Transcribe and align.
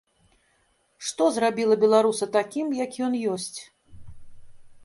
Што 1.09 1.27
зрабіла 1.35 1.75
беларуса 1.85 2.25
такім, 2.39 2.67
які 2.83 2.99
ён 3.09 3.13
ёсць? 3.37 3.59